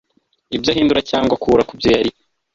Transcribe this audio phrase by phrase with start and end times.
[0.55, 2.11] ibyo ahindura cyangwa akura ku byo yari